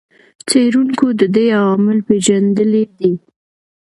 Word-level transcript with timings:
څېړونکو 0.49 1.05
د 1.19 1.21
دې 1.35 1.45
عوامل 1.59 1.97
پېژندلي 2.07 2.83
دي. 2.97 3.13